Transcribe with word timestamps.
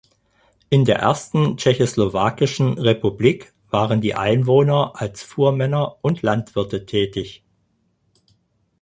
In 0.71 0.83
der 0.83 0.95
ersten 0.97 1.57
tschechoslowakischen 1.57 2.79
Republik 2.79 3.53
waren 3.69 4.01
die 4.01 4.15
Einwohner 4.15 4.93
als 4.99 5.21
Fuhrmänner 5.21 5.97
und 6.01 6.23
Landwirte 6.23 6.87
tätig. 6.87 7.43